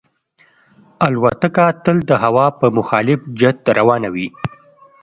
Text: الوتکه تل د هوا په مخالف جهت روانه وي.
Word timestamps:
الوتکه 1.07 1.65
تل 1.83 1.97
د 2.09 2.11
هوا 2.23 2.47
په 2.59 2.65
مخالف 2.77 3.19
جهت 3.39 3.59
روانه 3.79 4.09
وي. 4.15 4.27